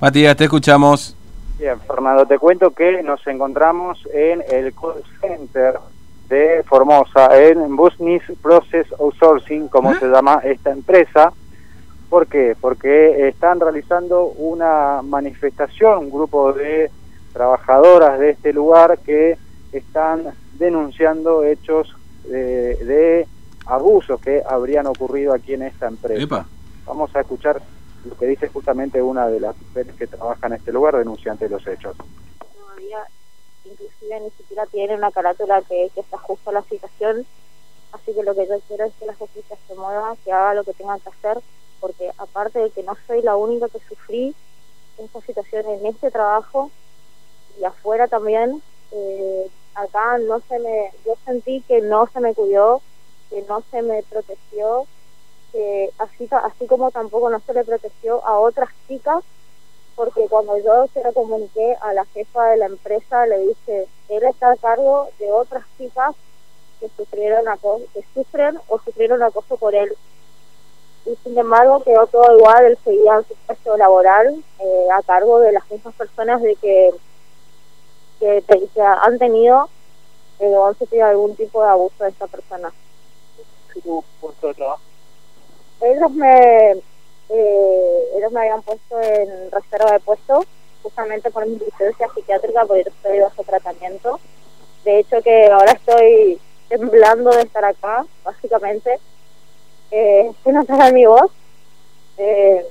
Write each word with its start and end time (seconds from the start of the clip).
Matías, 0.00 0.36
te 0.36 0.42
escuchamos. 0.42 1.16
Bien, 1.56 1.78
Fernando, 1.82 2.26
te 2.26 2.36
cuento 2.36 2.72
que 2.72 3.00
nos 3.04 3.24
encontramos 3.28 3.96
en 4.12 4.42
el 4.50 4.74
call 4.74 5.04
center 5.20 5.78
de 6.28 6.64
Formosa, 6.64 7.28
en 7.40 7.76
Business 7.76 8.24
Process 8.42 8.88
Outsourcing, 8.98 9.68
como 9.68 9.94
se 9.94 10.08
llama 10.08 10.40
esta 10.42 10.72
empresa. 10.72 11.32
¿Por 12.10 12.26
qué? 12.26 12.56
Porque 12.60 13.28
están 13.28 13.60
realizando 13.60 14.24
una 14.24 15.00
manifestación, 15.00 15.98
un 15.98 16.10
grupo 16.10 16.52
de 16.52 16.90
trabajadoras 17.32 18.18
de 18.18 18.30
este 18.30 18.52
lugar 18.52 18.98
que 18.98 19.38
están 19.70 20.24
denunciando 20.58 21.44
hechos 21.44 21.94
de, 22.24 22.74
de 22.84 23.28
abusos 23.64 24.20
que 24.20 24.42
habrían 24.44 24.88
ocurrido 24.88 25.32
aquí 25.34 25.54
en 25.54 25.62
esta 25.62 25.86
empresa. 25.86 26.20
Epa. 26.20 26.46
Vamos 26.84 27.14
a 27.14 27.20
escuchar 27.20 27.62
lo 28.06 28.16
que 28.16 28.26
dice 28.26 28.48
justamente 28.48 29.02
una 29.02 29.28
de 29.28 29.40
las 29.40 29.56
mujeres 29.60 29.94
que 29.96 30.06
trabaja 30.06 30.46
en 30.46 30.54
este 30.54 30.72
lugar 30.72 30.96
denunciante 30.96 31.46
de 31.46 31.50
los 31.50 31.66
hechos. 31.66 31.96
Todavía, 32.54 33.06
inclusive 33.64 34.20
ni 34.20 34.30
siquiera 34.30 34.66
tiene 34.66 34.94
una 34.94 35.10
carátula 35.10 35.62
que, 35.62 35.90
que 35.94 36.04
ajusta 36.12 36.50
a 36.50 36.54
la 36.54 36.62
situación, 36.62 37.26
así 37.92 38.14
que 38.14 38.22
lo 38.22 38.34
que 38.34 38.46
yo 38.46 38.60
quiero 38.68 38.84
es 38.84 38.94
que 38.94 39.06
la 39.06 39.14
justicia 39.14 39.56
se 39.66 39.74
mueva, 39.74 40.16
que 40.24 40.32
haga 40.32 40.54
lo 40.54 40.64
que 40.64 40.72
tenga 40.72 40.98
que 40.98 41.08
hacer, 41.08 41.42
porque 41.80 42.10
aparte 42.18 42.58
de 42.58 42.70
que 42.70 42.82
no 42.82 42.96
soy 43.06 43.22
la 43.22 43.36
única 43.36 43.68
que 43.68 43.80
sufrí 43.88 44.34
esta 44.98 45.20
situación 45.20 45.66
en 45.68 45.86
este 45.86 46.10
trabajo 46.10 46.70
y 47.60 47.64
afuera 47.64 48.08
también, 48.08 48.62
eh, 48.92 49.50
acá 49.74 50.18
no 50.18 50.40
se 50.40 50.58
me, 50.58 50.90
yo 51.04 51.14
sentí 51.24 51.62
que 51.62 51.80
no 51.80 52.06
se 52.12 52.20
me 52.20 52.34
cuidó, 52.34 52.80
que 53.30 53.42
no 53.42 53.62
se 53.70 53.82
me 53.82 54.02
protegió, 54.04 54.86
así, 55.98 56.28
así 56.30 56.66
como 56.66 56.90
tampoco 56.90 57.30
no 57.30 57.40
se 57.40 57.54
le 57.54 57.64
protegió 57.64 58.24
a 58.24 58.38
otras 58.38 58.70
chicas, 58.88 59.22
porque 59.94 60.26
cuando 60.28 60.58
yo 60.58 60.86
se 60.92 61.02
lo 61.02 61.12
comuniqué 61.12 61.76
a 61.80 61.94
la 61.94 62.04
jefa 62.06 62.44
de 62.50 62.58
la 62.58 62.66
empresa, 62.66 63.26
le 63.26 63.38
dije, 63.38 63.86
él 64.08 64.22
está 64.24 64.52
a 64.52 64.56
cargo 64.56 65.08
de 65.18 65.32
otras 65.32 65.64
chicas 65.78 66.14
que 66.78 66.88
sufrieron 66.96 67.48
acoso, 67.48 67.84
que 67.94 68.04
sufren 68.14 68.58
o 68.68 68.78
sufrieron 68.78 69.22
acoso 69.22 69.56
por 69.56 69.74
él. 69.74 69.96
Y 71.06 71.16
sin 71.22 71.38
embargo 71.38 71.82
quedó 71.82 72.06
todo 72.08 72.36
igual, 72.36 72.66
él 72.66 72.78
seguía 72.84 73.16
en 73.16 73.26
su 73.26 73.34
puesto 73.46 73.76
laboral 73.76 74.44
eh, 74.58 74.86
a 74.92 75.02
cargo 75.02 75.40
de 75.40 75.52
las 75.52 75.70
mismas 75.70 75.94
personas 75.94 76.42
de 76.42 76.56
que, 76.56 76.90
que, 78.20 78.42
han 78.82 79.18
tenido 79.18 79.68
eh, 80.40 80.54
o 80.54 80.66
han 80.66 80.78
sufrido 80.78 81.06
algún 81.06 81.34
tipo 81.36 81.62
de 81.62 81.70
abuso 81.70 82.04
de 82.04 82.10
esta 82.10 82.26
persona. 82.26 82.72
Ellos 85.80 86.10
me 86.12 86.72
eh, 87.28 88.08
ellos 88.16 88.32
me 88.32 88.40
habían 88.40 88.62
puesto 88.62 89.00
en 89.00 89.50
reserva 89.50 89.92
de 89.92 90.00
puesto 90.00 90.44
justamente 90.82 91.30
por 91.30 91.46
mi 91.46 91.58
licencia 91.58 92.08
psiquiátrica 92.14 92.64
porque 92.64 92.84
yo 92.84 92.90
estoy 92.90 93.20
bajo 93.20 93.42
tratamiento. 93.42 94.20
De 94.84 95.00
hecho 95.00 95.20
que 95.22 95.46
ahora 95.46 95.72
estoy 95.72 96.40
temblando 96.68 97.30
de 97.30 97.42
estar 97.42 97.64
acá 97.64 98.06
básicamente 98.24 98.98
eh, 99.90 100.30
se 100.44 100.92
mi 100.92 101.06
voz. 101.06 101.30
Eh, 102.18 102.64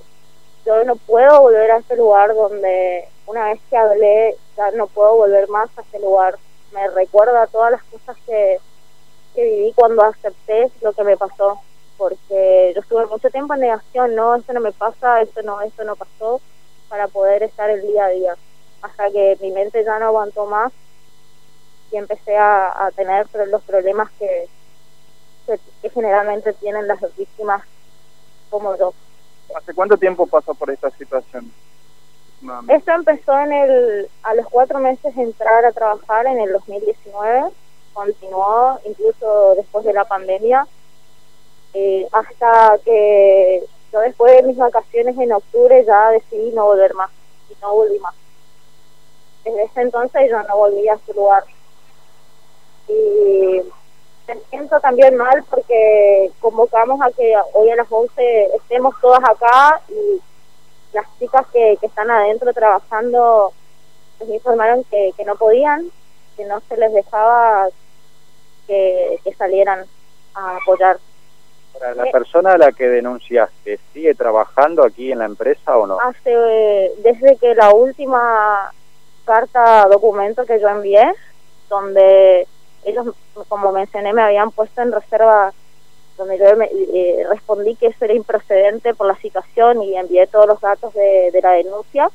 yo 0.65 0.83
no 0.85 0.95
puedo 0.95 1.41
volver 1.41 1.71
a 1.71 1.77
este 1.77 1.95
lugar 1.95 2.33
donde 2.33 3.07
una 3.27 3.45
vez 3.45 3.59
que 3.69 3.77
hablé 3.77 4.35
ya 4.57 4.71
no 4.71 4.87
puedo 4.87 5.15
volver 5.15 5.47
más 5.49 5.69
a 5.77 5.81
este 5.81 5.99
lugar. 5.99 6.35
Me 6.71 6.87
recuerda 6.89 7.47
todas 7.47 7.71
las 7.71 7.83
cosas 7.83 8.17
que 8.25 8.59
que 9.35 9.43
viví 9.43 9.73
cuando 9.73 10.01
acepté 10.03 10.71
lo 10.81 10.93
que 10.93 11.03
me 11.03 11.17
pasó 11.17 11.59
porque 11.97 12.71
yo 12.75 12.81
estuve 12.81 13.05
mucho 13.07 13.29
tiempo 13.29 13.53
en 13.53 13.61
negación, 13.61 14.15
no, 14.15 14.35
esto 14.35 14.53
no 14.53 14.59
me 14.59 14.71
pasa, 14.71 15.21
esto 15.21 15.41
no, 15.43 15.61
esto 15.61 15.83
no 15.83 15.95
pasó, 15.95 16.41
para 16.89 17.07
poder 17.07 17.43
estar 17.43 17.69
el 17.69 17.81
día 17.81 18.05
a 18.05 18.09
día, 18.09 18.35
hasta 18.81 19.09
que 19.11 19.37
mi 19.41 19.51
mente 19.51 19.83
ya 19.83 19.99
no 19.99 20.05
aguantó 20.05 20.45
más 20.45 20.71
y 21.91 21.97
empecé 21.97 22.37
a, 22.37 22.85
a 22.85 22.91
tener 22.91 23.27
los 23.47 23.61
problemas 23.63 24.09
que, 24.19 24.47
que, 25.45 25.59
que 25.81 25.89
generalmente 25.89 26.53
tienen 26.53 26.87
las 26.87 26.99
víctimas 27.15 27.63
como 28.49 28.77
yo. 28.77 28.93
¿Hace 29.55 29.73
cuánto 29.73 29.97
tiempo 29.97 30.25
pasó 30.27 30.53
por 30.53 30.69
esta 30.69 30.89
situación? 30.91 31.51
Esto 32.67 32.91
empezó 32.91 33.39
en 33.39 33.53
el, 33.53 34.09
a 34.23 34.35
los 34.35 34.45
cuatro 34.47 34.79
meses 34.79 35.15
de 35.15 35.23
entrar 35.23 35.65
a 35.65 35.71
trabajar 35.71 36.27
en 36.27 36.39
el 36.39 36.51
2019, 36.51 37.49
continuó 37.93 38.79
incluso 38.85 39.55
después 39.55 39.85
de 39.85 39.93
la 39.93 40.05
pandemia, 40.05 40.67
eh, 41.77 42.07
hasta 42.13 42.77
que 42.85 43.61
yo 43.91 43.99
después 43.99 44.33
de 44.33 44.43
mis 44.43 44.55
vacaciones 44.55 45.17
en 45.17 45.33
octubre 45.33 45.83
ya 45.85 46.09
decidí 46.11 46.51
no 46.51 46.67
volver 46.67 46.93
más 46.93 47.11
y 47.49 47.55
no 47.61 47.73
volví 47.73 47.99
más. 47.99 48.15
Desde 49.43 49.63
ese 49.63 49.81
entonces 49.81 50.31
yo 50.31 50.41
no 50.43 50.55
volví 50.55 50.87
a 50.87 50.93
ese 50.93 51.13
lugar. 51.13 51.43
Y 52.87 53.61
me 54.27 54.39
siento 54.49 54.79
también 54.79 55.17
mal 55.17 55.43
porque 55.49 56.31
convocamos 56.39 57.01
a 57.01 57.11
que 57.11 57.35
hoy 57.51 57.69
a 57.69 57.75
las 57.75 57.91
11 57.91 58.55
estemos 58.55 58.95
todas 59.01 59.23
acá 59.23 59.81
y 59.89 60.21
las 60.93 61.05
chicas 61.19 61.45
que, 61.51 61.77
que 61.81 61.87
están 61.87 62.09
adentro 62.09 62.53
trabajando 62.53 63.51
les 64.21 64.29
informaron 64.29 64.85
que, 64.85 65.11
que 65.17 65.25
no 65.25 65.35
podían, 65.35 65.91
que 66.37 66.45
no 66.45 66.61
se 66.69 66.77
les 66.77 66.93
dejaba 66.93 67.67
que, 68.65 69.19
que 69.25 69.33
salieran 69.33 69.85
a 70.35 70.55
apoyar. 70.55 70.99
Para 71.79 71.93
la 71.95 72.05
persona 72.11 72.53
a 72.53 72.57
la 72.57 72.71
que 72.71 72.87
denunciaste, 72.87 73.79
¿sigue 73.93 74.13
trabajando 74.15 74.83
aquí 74.83 75.11
en 75.11 75.19
la 75.19 75.25
empresa 75.25 75.77
o 75.77 75.85
no? 75.87 75.99
Hace 75.99 76.31
eh, 76.33 76.91
desde 77.03 77.37
que 77.37 77.53
la 77.55 77.71
última 77.73 78.71
carta 79.25 79.87
documento 79.89 80.45
que 80.45 80.59
yo 80.59 80.69
envié, 80.69 81.03
donde 81.69 82.47
ellos, 82.83 83.07
como 83.49 83.71
mencioné, 83.71 84.13
me 84.13 84.21
habían 84.21 84.51
puesto 84.51 84.81
en 84.81 84.91
reserva, 84.91 85.51
donde 86.17 86.37
yo 86.37 86.55
me- 86.55 86.69
eh, 86.71 87.25
respondí 87.29 87.75
que 87.75 87.87
eso 87.87 88.05
era 88.05 88.13
improcedente 88.13 88.93
por 88.93 89.07
la 89.07 89.15
situación 89.17 89.81
y 89.83 89.97
envié 89.97 90.27
todos 90.27 90.47
los 90.47 90.61
datos 90.61 90.93
de, 90.93 91.29
de 91.31 91.41
la 91.41 91.51
denuncia. 91.51 92.09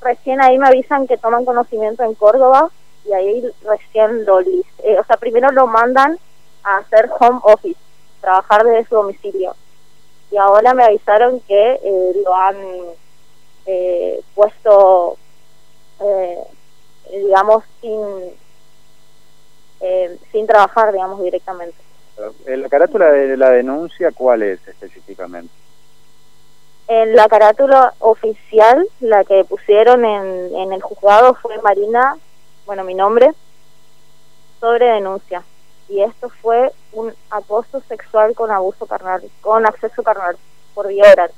Recién 0.00 0.40
ahí 0.40 0.58
me 0.58 0.68
avisan 0.68 1.06
que 1.06 1.16
toman 1.16 1.44
conocimiento 1.44 2.02
en 2.04 2.14
Córdoba 2.14 2.70
y 3.04 3.12
ahí 3.12 3.44
recién 3.64 4.24
lo 4.24 4.40
eh, 4.40 4.98
o 4.98 5.04
sea, 5.04 5.16
primero 5.16 5.50
lo 5.52 5.66
mandan 5.66 6.18
a 6.64 6.78
hacer 6.78 7.08
home 7.20 7.38
office, 7.44 7.78
trabajar 8.20 8.64
desde 8.64 8.88
su 8.88 8.94
domicilio. 8.96 9.54
Y 10.30 10.36
ahora 10.36 10.74
me 10.74 10.84
avisaron 10.84 11.40
que 11.40 11.80
eh, 11.82 12.12
lo 12.24 12.34
han 12.34 12.56
eh, 13.66 14.20
puesto, 14.34 15.16
eh, 16.00 16.38
digamos, 17.10 17.64
sin, 17.80 18.00
eh, 19.80 20.18
sin 20.32 20.46
trabajar, 20.46 20.92
digamos, 20.92 21.22
directamente. 21.22 21.78
Eh, 22.46 22.56
¿La 22.56 22.68
carátula 22.68 23.10
de 23.10 23.36
la 23.36 23.50
denuncia 23.50 24.10
cuál 24.12 24.42
es 24.42 24.66
específicamente? 24.66 25.52
En 26.88 27.14
la 27.14 27.28
carátula 27.28 27.94
oficial, 27.98 28.88
la 29.00 29.24
que 29.24 29.44
pusieron 29.44 30.04
en, 30.04 30.54
en 30.54 30.72
el 30.72 30.82
juzgado 30.82 31.34
fue 31.34 31.58
Marina, 31.58 32.16
bueno, 32.64 32.84
mi 32.84 32.94
nombre, 32.94 33.32
sobre 34.60 34.86
denuncia. 34.86 35.42
Y 35.88 36.02
esto 36.02 36.28
fue 36.28 36.72
un 36.92 37.14
acoso 37.30 37.80
sexual 37.88 38.34
con 38.34 38.50
abuso 38.50 38.86
carnal, 38.86 39.22
con 39.40 39.66
acceso 39.66 40.02
carnal, 40.02 40.36
por 40.74 40.88
vía 40.88 41.10
oral. 41.12 41.30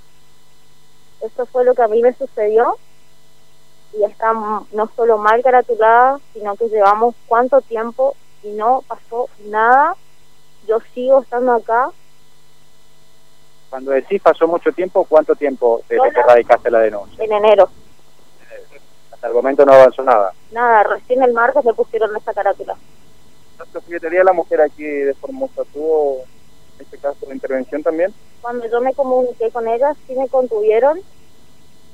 Esto 1.21 1.47
fue 1.47 1.65
lo 1.65 1.75
que 1.75 1.83
a 1.83 1.89
mí 1.89 2.01
me 2.01 2.15
sucedió 2.15 2.79
y 3.93 4.05
está 4.05 4.33
no 4.33 4.91
solo 4.95 5.19
mal 5.19 5.43
caratulada, 5.43 6.19
sino 6.33 6.57
que 6.57 6.69
llevamos 6.69 7.15
cuánto 7.27 7.61
tiempo 7.61 8.15
y 8.43 8.49
no 8.49 8.85
pasó 8.87 9.29
nada. 9.47 9.97
Yo 10.67 10.79
sigo 10.95 11.23
estando 11.23 11.53
acá 11.53 11.91
Cuando 13.71 13.91
decís 13.91 14.21
pasó 14.23 14.47
mucho 14.47 14.71
tiempo, 14.73 15.05
¿cuánto 15.05 15.35
tiempo 15.35 15.83
desde 15.89 16.11
que 16.11 16.23
radicaste 16.23 16.71
la 16.71 16.81
denuncia? 16.81 17.25
en 17.25 17.33
enero. 17.33 17.69
Hasta 19.13 19.27
el 19.27 19.35
momento 19.35 19.65
no 19.65 19.73
avanzó 19.73 20.03
nada. 20.03 20.33
Nada, 20.53 20.85
recién 20.85 21.23
el 21.23 21.33
martes 21.33 21.65
le 21.65 21.75
pusieron 21.75 22.17
esta 22.17 22.33
carátula. 22.33 22.77
¿La 23.73 23.81
Secretaría 23.81 24.21
de 24.21 24.25
la 24.25 24.33
Mujer 24.33 24.61
aquí 24.61 24.83
de 24.83 25.15
Formosa 25.15 25.63
tuvo, 25.73 26.25
en 26.77 26.85
este 26.85 26.99
caso, 26.99 27.27
de 27.27 27.35
intervención 27.35 27.83
también? 27.83 28.13
cuando 28.41 28.67
yo 28.69 28.81
me 28.81 28.95
comuniqué 28.95 29.51
con 29.51 29.69
ellas 29.69 29.97
sí 30.07 30.15
me 30.15 30.29
contuvieron 30.29 31.01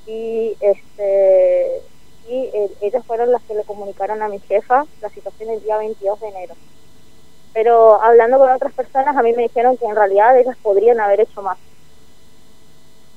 y 0.06 0.56
este 0.60 1.82
y 2.28 2.50
eh, 2.54 2.70
ellas 2.80 3.04
fueron 3.06 3.32
las 3.32 3.42
que 3.42 3.54
le 3.54 3.64
comunicaron 3.64 4.22
a 4.22 4.28
mi 4.28 4.38
jefa 4.40 4.84
la 5.00 5.08
situación 5.10 5.50
el 5.50 5.62
día 5.62 5.78
22 5.78 6.20
de 6.20 6.28
enero 6.28 6.54
pero 7.52 8.00
hablando 8.02 8.38
con 8.38 8.50
otras 8.50 8.72
personas 8.72 9.16
a 9.16 9.22
mí 9.22 9.32
me 9.32 9.44
dijeron 9.44 9.76
que 9.76 9.86
en 9.86 9.96
realidad 9.96 10.38
ellas 10.38 10.56
podrían 10.62 11.00
haber 11.00 11.20
hecho 11.20 11.42
más 11.42 11.58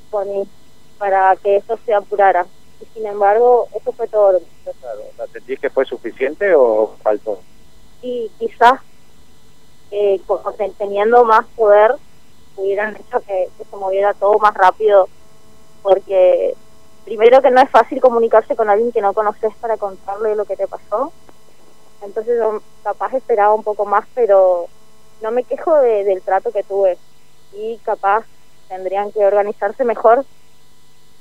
por 0.09 0.25
mí 0.25 0.47
para 0.97 1.35
que 1.37 1.57
eso 1.57 1.77
se 1.85 1.93
apurara 1.93 2.45
y 2.81 2.85
sin 2.93 3.05
embargo 3.05 3.67
eso 3.75 3.91
fue 3.91 4.07
todo 4.07 4.33
lo 4.33 4.39
que 4.39 4.45
hizo. 4.45 4.71
Claro. 4.79 5.01
¿La 5.17 5.27
sentís 5.27 5.59
que 5.59 5.69
fue 5.69 5.85
suficiente 5.85 6.53
o 6.55 6.95
faltó? 7.01 7.39
Y 8.01 8.29
quizás 8.39 8.81
eh, 9.91 10.21
teniendo 10.77 11.23
más 11.23 11.45
poder 11.55 11.95
hubieran 12.57 12.95
hecho 12.95 13.19
que, 13.21 13.49
se 13.57 13.75
moviera 13.75 14.13
todo 14.13 14.37
más 14.39 14.53
rápido 14.53 15.07
porque 15.81 16.55
primero 17.05 17.41
que 17.41 17.51
no 17.51 17.61
es 17.61 17.69
fácil 17.69 18.01
comunicarse 18.01 18.55
con 18.55 18.69
alguien 18.69 18.91
que 18.91 19.01
no 19.01 19.13
conoces 19.13 19.53
para 19.61 19.77
contarle 19.77 20.35
lo 20.35 20.45
que 20.45 20.57
te 20.57 20.67
pasó. 20.67 21.13
Entonces 22.01 22.37
yo 22.37 22.61
capaz 22.83 23.13
esperaba 23.13 23.53
un 23.53 23.63
poco 23.63 23.85
más, 23.85 24.05
pero 24.13 24.67
no 25.21 25.31
me 25.31 25.43
quejo 25.43 25.73
del 25.75 26.21
trato 26.21 26.51
que 26.51 26.63
tuve. 26.63 26.97
Y 27.53 27.77
capaz 27.77 28.25
tendrían 28.67 29.11
que 29.11 29.25
organizarse 29.25 29.85
mejor 29.85 30.25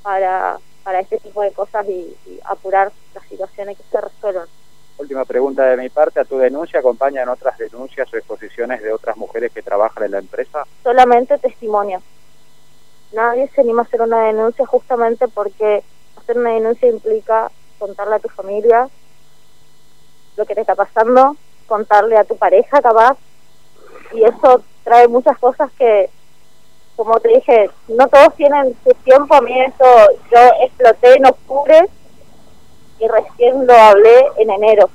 para, 0.03 0.57
para 0.83 0.99
este 0.99 1.17
tipo 1.19 1.41
de 1.41 1.51
cosas 1.51 1.87
y, 1.87 2.15
apurar 2.43 2.91
las 3.13 3.23
situaciones 3.25 3.77
que 3.77 3.83
se 3.91 4.01
resuelvan. 4.01 4.47
Última 4.97 5.25
pregunta 5.25 5.63
de 5.63 5.77
mi 5.77 5.89
parte, 5.89 6.19
¿a 6.19 6.25
tu 6.25 6.37
denuncia 6.37 6.79
acompañan 6.79 7.29
otras 7.29 7.57
denuncias 7.57 8.11
o 8.13 8.17
exposiciones 8.17 8.81
de 8.81 8.91
otras 8.91 9.15
mujeres 9.15 9.51
que 9.53 9.61
trabajan 9.61 10.05
en 10.05 10.11
la 10.11 10.19
empresa? 10.19 10.65
Solamente 10.83 11.37
testimonio 11.37 12.01
nadie 13.11 13.49
se 13.53 13.61
anima 13.61 13.81
a 13.81 13.85
hacer 13.85 14.01
una 14.01 14.25
denuncia 14.25 14.65
justamente 14.65 15.27
porque 15.27 15.83
hacer 16.17 16.37
una 16.37 16.51
denuncia 16.51 16.89
implica 16.89 17.51
contarle 17.79 18.15
a 18.15 18.19
tu 18.19 18.29
familia 18.29 18.89
lo 20.35 20.45
que 20.45 20.55
te 20.55 20.61
está 20.61 20.75
pasando, 20.75 21.35
contarle 21.67 22.17
a 22.17 22.23
tu 22.23 22.37
pareja 22.37 22.81
capaz, 22.81 23.17
y 24.13 24.23
eso 24.23 24.61
trae 24.83 25.07
muchas 25.07 25.37
cosas 25.39 25.71
que, 25.77 26.09
como 26.95 27.19
te 27.19 27.29
dije, 27.29 27.69
no 27.87 28.07
todos 28.07 28.35
tienen 28.35 28.75
su 28.83 28.93
tiempo, 29.03 29.33
a 29.35 29.41
mí 29.41 29.59
eso, 29.61 29.85
yo 30.31 30.39
exploté 30.63 31.15
en 31.15 31.25
octubre 31.25 31.87
y 32.99 33.07
recién 33.07 33.67
lo 33.67 33.73
hablé 33.73 34.25
en 34.37 34.49
enero. 34.51 34.89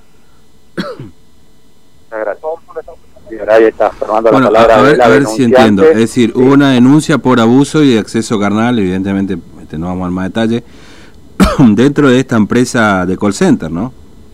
Gracias 2.11 2.45
ahí 3.49 3.65
está 3.65 3.91
formando 3.91 4.31
la 4.31 4.39
palabra. 4.39 4.79
A 4.79 4.83
ver, 4.83 5.03
a 5.03 5.09
ver 5.09 5.27
si 5.27 5.45
entiendo. 5.45 5.85
Es 5.85 5.97
decir, 5.97 6.33
hubo 6.35 6.53
una 6.53 6.73
denuncia 6.73 7.19
por 7.19 7.41
abuso 7.41 7.83
y 7.83 7.97
acceso 7.97 8.39
carnal, 8.39 8.79
evidentemente, 8.79 9.39
este, 9.61 9.79
no 9.79 9.87
vamos 9.87 10.09
a 10.09 10.11
más 10.11 10.29
detalle, 10.29 10.63
dentro 11.75 12.09
de 12.09 12.21
esta 12.21 12.37
empresa 12.37 13.07
de 13.07 13.17
call 13.17 13.35
center, 13.35 13.71
¿no? 13.71 13.93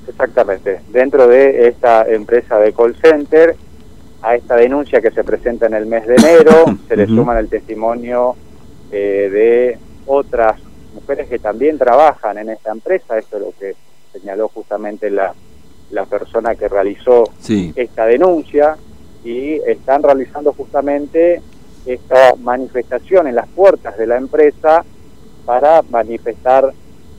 Exactamente. 0.09 0.81
Dentro 0.89 1.29
de 1.29 1.69
esta 1.69 2.03
empresa 2.09 2.59
de 2.59 2.73
call 2.73 2.97
center, 2.97 3.57
a 4.23 4.35
esta 4.35 4.57
denuncia 4.57 5.01
que 5.01 5.11
se 5.11 5.23
presenta 5.23 5.67
en 5.67 5.75
el 5.75 5.87
mes 5.87 6.07
de 6.07 6.17
enero, 6.17 6.65
se 6.89 6.97
le 6.97 7.07
suman 7.07 7.39
el 7.39 7.49
testimonio 7.49 8.35
eh, 8.91 9.29
de 9.31 9.79
otras 10.07 10.61
mujeres 10.95 11.29
que 11.29 11.39
también 11.39 11.79
trabajan 11.79 12.39
en 12.39 12.51
esta 12.51 12.71
empresa. 12.71 13.19
Esto 13.19 13.37
es 13.37 13.43
lo 13.43 13.53
que 13.59 13.75
señaló 14.13 14.49
justamente 14.49 15.11
la, 15.11 15.35
la 15.91 16.05
persona 16.07 16.55
que 16.55 16.69
realizó 16.69 17.25
esta 17.49 18.07
denuncia 18.07 18.77
y 19.25 19.55
están 19.67 20.03
realizando 20.03 20.53
justamente 20.53 21.41
esta 21.87 22.35
manifestación 22.37 23.27
en 23.27 23.35
las 23.35 23.49
puertas 23.49 23.97
de 23.97 24.07
la 24.07 24.17
empresa 24.17 24.85
para 25.45 25.83
manifestar 25.83 26.73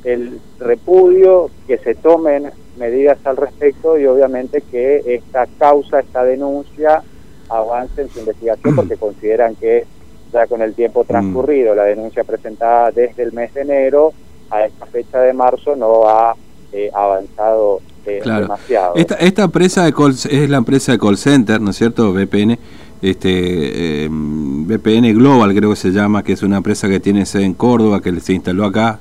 el 0.04 0.40
repudio, 0.60 1.50
que 1.68 1.78
se 1.78 1.96
tomen 1.96 2.52
medidas 2.78 3.18
al 3.26 3.38
respecto 3.38 3.98
y 3.98 4.06
obviamente 4.06 4.62
que 4.62 5.02
esta 5.06 5.46
causa, 5.58 6.00
esta 6.00 6.24
denuncia 6.24 7.04
avance 7.50 8.02
en 8.02 8.10
su 8.10 8.20
investigación 8.20 8.76
porque 8.76 8.96
consideran 8.96 9.56
que 9.56 9.86
ya 10.32 10.48
con 10.48 10.62
el 10.62 10.74
tiempo 10.74 11.04
transcurrido, 11.04 11.76
la 11.76 11.84
denuncia 11.84 12.24
presentada 12.24 12.92
desde 12.92 13.24
el 13.24 13.34
mes 13.34 13.54
de 13.54 13.62
enero 13.62 14.14
a 14.50 14.66
esta 14.66 14.86
fecha 14.86 15.20
de 15.20 15.34
marzo 15.34 15.76
no 15.76 16.08
ha 16.08 16.36
eh, 16.72 16.90
avanzado 16.94 17.82
eh, 18.06 18.22
demasiado. 18.24 18.96
Esta, 18.96 19.16
esta 19.16 19.44
empresa 19.44 19.84
de 19.86 19.94
call, 19.94 20.12
es 20.12 20.50
la 20.50 20.58
empresa 20.58 20.92
de 20.92 21.00
call 21.00 21.18
center, 21.18 21.62
¿no 21.62 21.72
es 21.72 21.78
cierto? 21.78 22.12
VPN, 22.14 22.58
este, 23.02 24.08
VPN 24.10 25.06
em, 25.06 25.18
Global 25.18 25.54
creo 25.56 25.72
que 25.72 25.76
se 25.76 25.92
llama, 25.92 26.24
que 26.24 26.34
es 26.34 26.44
una 26.44 26.58
empresa 26.58 26.88
que 26.88 27.00
tiene 27.00 27.26
sede 27.26 27.46
en 27.46 27.54
Córdoba, 27.54 28.02
que 28.02 28.20
se 28.20 28.34
instaló 28.34 28.66
acá. 28.66 29.00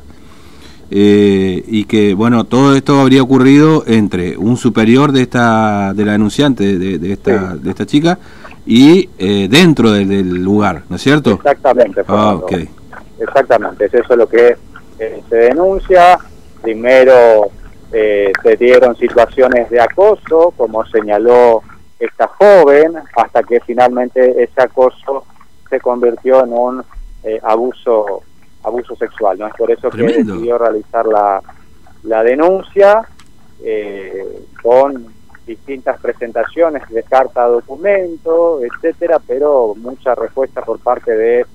Eh, 0.90 1.64
y 1.68 1.84
que 1.84 2.14
bueno 2.14 2.44
todo 2.44 2.74
esto 2.74 2.98
habría 2.98 3.22
ocurrido 3.22 3.84
entre 3.86 4.38
un 4.38 4.56
superior 4.56 5.12
de 5.12 5.20
esta 5.20 5.92
de 5.92 6.02
la 6.06 6.12
denunciante 6.12 6.78
de, 6.78 7.12
esta 7.12 7.56
de 7.56 7.68
esta 7.68 7.84
chica 7.84 8.18
y 8.70 9.08
dentro 9.48 9.92
del, 9.92 10.42
lugar 10.44 10.82
no 10.90 10.96
es 10.96 11.02
cierto 11.02 11.32
exactamente 11.32 12.02
ah, 12.06 12.38
exactamente 13.18 13.86
es 13.86 13.94
eso 13.94 14.14
lo 14.14 14.28
que 14.28 14.56
se 15.28 15.36
denuncia. 15.36 16.18
Primero 16.60 17.50
eh, 17.92 18.32
se 18.42 18.56
dieron 18.56 18.96
situaciones 18.96 19.70
de 19.70 19.80
acoso, 19.80 20.52
como 20.56 20.84
señaló 20.86 21.62
esta 21.98 22.28
joven, 22.28 22.94
hasta 23.16 23.42
que 23.42 23.60
finalmente 23.60 24.42
ese 24.42 24.62
acoso 24.62 25.24
se 25.70 25.80
convirtió 25.80 26.44
en 26.44 26.52
un 26.52 26.84
eh, 27.22 27.40
abuso 27.42 28.22
abuso 28.64 28.96
sexual. 28.96 29.38
no 29.38 29.46
Es 29.46 29.54
por 29.54 29.70
eso 29.70 29.88
que 29.88 30.02
decidió 30.02 30.58
realizar 30.58 31.06
la, 31.06 31.40
la 32.02 32.22
denuncia 32.22 33.02
eh, 33.62 34.44
con 34.62 35.06
distintas 35.48 36.00
presentaciones 36.00 36.88
de 36.88 37.02
carta 37.02 37.46
documento, 37.46 38.60
etcétera, 38.62 39.18
pero 39.26 39.74
mucha 39.74 40.14
respuesta 40.14 40.62
por 40.62 40.78
parte 40.78 41.16
de 41.16 41.46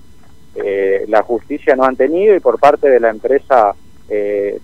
la 1.08 1.24
justicia 1.24 1.76
no 1.76 1.84
han 1.84 1.96
tenido 1.96 2.36
y 2.36 2.40
por 2.40 2.60
parte 2.60 2.90
de 2.90 3.00
la 3.00 3.10
empresa 3.10 3.74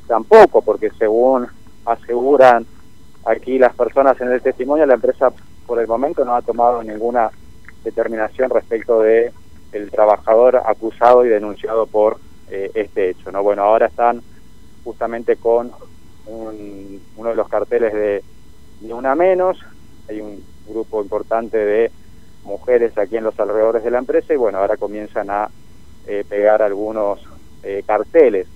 tampoco, 0.07 0.61
porque 0.61 0.89
según 0.99 1.47
aseguran 1.85 2.65
aquí 3.25 3.57
las 3.57 3.73
personas 3.75 4.19
en 4.21 4.31
el 4.31 4.41
testimonio, 4.41 4.85
la 4.85 4.95
empresa 4.95 5.31
por 5.65 5.79
el 5.79 5.87
momento 5.87 6.25
no 6.25 6.35
ha 6.35 6.41
tomado 6.41 6.83
ninguna 6.83 7.29
determinación 7.83 8.49
respecto 8.49 9.01
de 9.01 9.31
el 9.71 9.91
trabajador 9.91 10.57
acusado 10.65 11.25
y 11.25 11.29
denunciado 11.29 11.85
por 11.85 12.17
eh, 12.49 12.71
este 12.73 13.09
hecho. 13.09 13.31
No, 13.31 13.43
bueno, 13.43 13.63
ahora 13.63 13.87
están 13.87 14.21
justamente 14.83 15.35
con 15.35 15.71
uno 16.25 17.29
de 17.29 17.35
los 17.35 17.47
carteles 17.49 17.93
de 17.93 18.23
ni 18.81 18.91
una 18.91 19.15
menos. 19.15 19.57
Hay 20.09 20.21
un 20.21 20.43
grupo 20.67 21.01
importante 21.01 21.57
de 21.57 21.91
mujeres 22.43 22.97
aquí 22.97 23.17
en 23.17 23.23
los 23.23 23.39
alrededores 23.39 23.83
de 23.83 23.91
la 23.91 23.99
empresa 23.99 24.33
y 24.33 24.37
bueno, 24.37 24.59
ahora 24.59 24.77
comienzan 24.77 25.29
a 25.29 25.49
eh, 26.07 26.23
pegar 26.27 26.61
algunos 26.61 27.19
eh, 27.63 27.83
carteles 27.85 28.47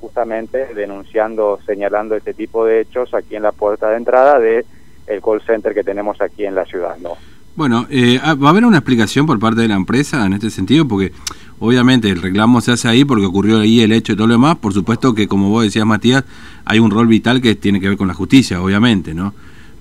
justamente 0.00 0.74
denunciando, 0.74 1.58
señalando 1.66 2.14
este 2.14 2.34
tipo 2.34 2.64
de 2.64 2.80
hechos 2.80 3.14
aquí 3.14 3.36
en 3.36 3.42
la 3.42 3.52
puerta 3.52 3.88
de 3.90 3.96
entrada 3.96 4.38
de 4.38 4.64
el 5.06 5.20
call 5.20 5.42
center 5.42 5.74
que 5.74 5.84
tenemos 5.84 6.20
aquí 6.20 6.44
en 6.44 6.54
la 6.54 6.64
ciudad, 6.64 6.96
¿no? 6.98 7.16
Bueno, 7.56 7.86
eh, 7.88 8.18
ah, 8.22 8.34
¿va 8.34 8.48
a 8.48 8.50
haber 8.50 8.64
una 8.64 8.78
explicación 8.78 9.26
por 9.26 9.38
parte 9.38 9.60
de 9.60 9.68
la 9.68 9.76
empresa 9.76 10.26
en 10.26 10.32
este 10.32 10.50
sentido? 10.50 10.88
Porque 10.88 11.12
obviamente 11.60 12.10
el 12.10 12.20
reclamo 12.20 12.60
se 12.60 12.72
hace 12.72 12.88
ahí 12.88 13.04
porque 13.04 13.26
ocurrió 13.26 13.60
ahí 13.60 13.80
el 13.80 13.92
hecho 13.92 14.12
y 14.12 14.16
todo 14.16 14.26
lo 14.26 14.34
demás. 14.34 14.56
Por 14.56 14.72
supuesto 14.72 15.14
que, 15.14 15.28
como 15.28 15.50
vos 15.50 15.62
decías, 15.62 15.86
Matías, 15.86 16.24
hay 16.64 16.80
un 16.80 16.90
rol 16.90 17.06
vital 17.06 17.40
que 17.40 17.54
tiene 17.54 17.80
que 17.80 17.88
ver 17.88 17.96
con 17.96 18.08
la 18.08 18.14
justicia, 18.14 18.60
obviamente, 18.60 19.14
¿no? 19.14 19.34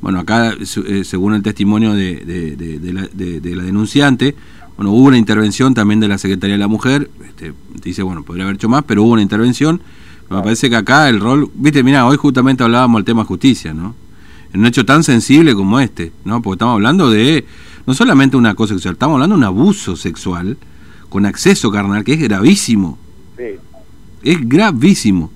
Bueno, 0.04 0.20
acá, 0.20 0.54
eh, 0.54 1.04
según 1.04 1.34
el 1.34 1.42
testimonio 1.42 1.94
de, 1.94 2.18
de, 2.18 2.94
la, 2.94 3.08
de, 3.12 3.56
la, 3.56 3.64
denunciante, 3.64 4.36
bueno, 4.76 4.92
hubo 4.92 5.08
una 5.08 5.18
intervención 5.18 5.74
también 5.74 6.00
de 6.00 6.08
la 6.08 6.20
Secretaría 6.20 6.56
de 6.56 6.60
la 6.60 6.68
Mujer, 6.68 7.10
este, 7.26 7.54
dice, 7.82 8.04
bueno, 8.04 8.22
podría 8.22 8.44
haber 8.44 8.58
hecho 8.58 8.70
más, 8.70 8.84
pero 8.86 9.04
hubo 9.04 9.14
una 9.14 9.22
intervención 9.22 9.82
me 10.30 10.42
parece 10.42 10.70
que 10.70 10.76
acá 10.76 11.10
el 11.10 11.20
rol, 11.20 11.50
viste, 11.54 11.84
mira, 11.84 12.06
hoy 12.06 12.18
justamente 12.18 12.64
hablábamos 12.64 13.00
del 13.00 13.06
tema 13.06 13.24
justicia, 13.24 13.74
¿no? 13.74 13.96
En 14.52 14.60
un 14.62 14.66
hecho 14.66 14.86
tan 14.86 15.04
sensible 15.04 15.54
como 15.56 15.80
este, 15.80 16.12
¿no? 16.26 16.42
Porque 16.42 16.56
estamos 16.56 16.74
hablando 16.74 17.10
de 17.10 17.46
no 17.86 17.94
solamente 17.94 18.38
una 18.38 18.56
cosa 18.56 18.74
sexual, 18.74 18.94
estamos 18.94 19.16
hablando 19.16 19.36
de 19.36 19.40
un 19.40 19.44
abuso 19.46 19.96
sexual 19.96 20.58
con 21.10 21.26
acceso 21.26 21.72
carnal 21.72 22.04
que 22.04 22.14
es 22.14 22.20
gravísimo. 22.20 22.98
Sí. 23.38 23.44
Es 24.24 24.50
gravísimo. 24.50 25.32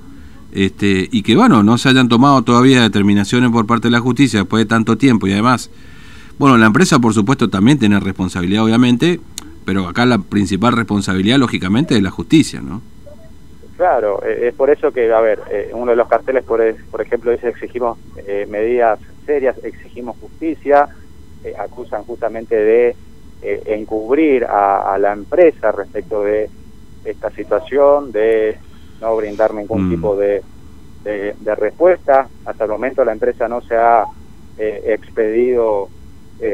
Este, 0.52 1.08
y 1.12 1.24
que 1.24 1.36
bueno, 1.36 1.62
no 1.64 1.78
se 1.78 1.90
hayan 1.90 2.08
tomado 2.08 2.42
todavía 2.42 2.82
determinaciones 2.82 3.52
por 3.52 3.68
parte 3.68 3.88
de 3.88 3.92
la 3.92 4.00
justicia 4.00 4.40
después 4.40 4.64
de 4.64 4.70
tanto 4.70 4.98
tiempo 4.98 5.28
y 5.28 5.34
además, 5.34 5.70
bueno, 6.38 6.58
la 6.58 6.68
empresa 6.68 7.00
por 7.00 7.14
supuesto 7.14 7.50
también 7.50 7.80
tiene 7.80 8.00
responsabilidad 8.00 8.64
obviamente, 8.64 9.20
pero 9.66 9.88
acá 9.88 10.06
la 10.06 10.20
principal 10.20 10.74
responsabilidad 10.74 11.38
lógicamente 11.38 11.96
es 11.96 12.02
la 12.02 12.12
justicia, 12.12 12.62
¿no? 12.62 12.82
Claro, 13.78 14.24
eh, 14.26 14.48
es 14.48 14.56
por 14.56 14.72
eso 14.72 14.92
que, 14.92 15.12
a 15.14 15.22
ver, 15.22 15.40
eh, 15.52 15.70
uno 15.72 15.92
de 15.92 15.98
los 15.98 16.08
carteles, 16.08 16.44
por, 16.44 16.62
por 16.90 17.02
ejemplo, 17.02 17.32
dice 17.32 17.50
exigimos 17.50 18.00
eh, 18.26 18.48
medidas 18.50 19.00
serias, 19.26 19.56
exigimos 19.64 20.18
justicia, 20.20 20.90
acusan 21.60 22.04
justamente 22.04 22.56
de 22.56 22.96
encubrir 23.42 24.44
a, 24.46 24.98
la 25.00 25.14
empresa 25.14 25.72
respecto 25.72 26.24
de 26.24 26.50
esta 27.06 27.30
situación, 27.32 28.12
de 28.12 28.58
no 29.02 29.16
brindar 29.16 29.54
ningún 29.54 29.88
mm. 29.88 29.90
tipo 29.90 30.16
de, 30.16 30.44
de, 31.04 31.56
respuesta. 31.56 32.28
Hasta 32.46 32.64
el 32.64 32.70
momento 32.70 33.06
la 33.06 33.14
empresa 33.14 33.48
no 33.48 33.62
se 33.62 33.76
ha 33.76 34.06
expedido 34.58 35.90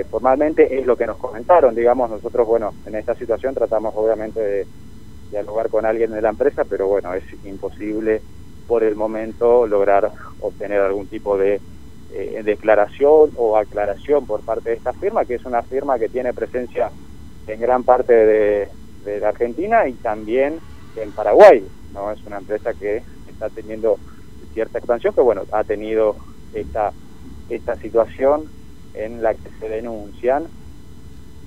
formalmente, 0.10 0.80
es 0.80 0.86
lo 0.86 0.96
que 0.96 1.08
nos 1.08 1.18
comentaron, 1.18 1.76
digamos, 1.76 2.10
nosotros, 2.10 2.48
bueno, 2.48 2.74
en 2.86 2.96
esta 2.96 3.16
situación 3.16 3.54
tratamos 3.54 3.94
obviamente 3.96 4.40
de 4.40 4.68
dialogar 5.32 5.70
con 5.70 5.86
alguien 5.86 6.12
de 6.12 6.22
la 6.22 6.30
empresa, 6.30 6.64
pero 6.64 6.88
bueno, 6.88 7.14
es 7.14 7.24
imposible 7.44 8.22
por 8.68 8.84
el 8.84 8.96
momento 8.96 9.68
lograr 9.68 10.12
obtener 10.40 10.80
algún 10.80 11.08
tipo 11.08 11.38
de 11.38 11.60
eh, 12.14 12.42
declaración 12.44 13.32
o 13.38 13.58
aclaración 13.58 14.26
por 14.26 14.42
parte 14.42 14.70
de 14.70 14.76
esta 14.76 14.94
firma, 14.94 15.26
que 15.26 15.36
es 15.36 15.46
una 15.46 15.64
firma 15.64 15.98
que 15.98 16.10
tiene 16.10 16.34
presencia 16.34 16.92
en 17.48 17.60
gran 17.60 17.84
parte 17.84 18.14
de, 18.14 18.70
la 19.20 19.30
Argentina 19.30 19.86
y 19.88 19.94
también 19.94 20.60
en 20.96 21.12
Paraguay. 21.12 21.66
No 21.94 22.12
es 22.12 22.24
una 22.26 22.38
empresa 22.38 22.74
que 22.74 23.04
está 23.28 23.50
teniendo 23.50 23.98
cierta 24.54 24.78
expansión, 24.78 25.14
que 25.14 25.22
bueno, 25.22 25.44
ha 25.52 25.64
tenido 25.64 26.16
esta, 26.54 26.92
esta 27.50 27.76
situación 27.78 28.50
en 28.94 29.24
la 29.24 29.34
que 29.34 29.50
se 29.60 29.70
denuncian 29.70 30.46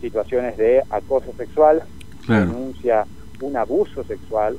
situaciones 0.01 0.57
de 0.57 0.83
acoso 0.91 1.33
sexual, 1.37 1.83
se 2.27 2.33
denuncia 2.33 3.07
un 3.41 3.57
abuso 3.57 4.05
sexual 4.05 4.57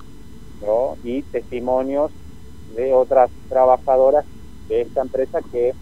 ¿no? 0.61 0.97
y 1.03 1.21
testimonios 1.23 2.11
de 2.75 2.93
otras 2.93 3.29
trabajadoras 3.49 4.25
de 4.67 4.81
esta 4.81 5.01
empresa 5.01 5.39
que 5.51 5.73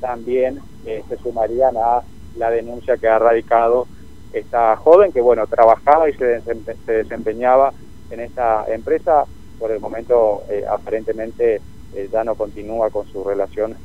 también 0.00 0.60
eh, 0.84 1.02
se 1.08 1.16
sumarían 1.18 1.76
a 1.76 2.02
la 2.36 2.50
denuncia 2.50 2.96
que 2.96 3.08
ha 3.08 3.18
radicado 3.18 3.86
esta 4.32 4.76
joven 4.76 5.12
que 5.12 5.20
bueno 5.20 5.46
trabajaba 5.46 6.10
y 6.10 6.14
se, 6.14 6.42
desempeñaba 6.86 7.72
en 8.10 8.20
esta 8.20 8.64
empresa 8.68 9.24
por 9.64 9.72
el 9.72 9.80
momento 9.80 10.44
eh, 10.50 10.62
aparentemente 10.70 11.62
eh, 11.90 12.10
ya 12.12 12.22
no 12.22 12.36
continúa 12.36 12.90
con 12.90 13.06
su 13.06 13.24
relación 13.24 13.78